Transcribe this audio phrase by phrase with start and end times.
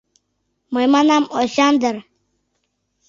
[0.73, 1.95] —Мый,— манам,— Осяндр!